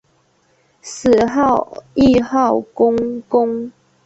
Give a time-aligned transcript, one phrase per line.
[0.81, 3.71] 死后谥号恭公。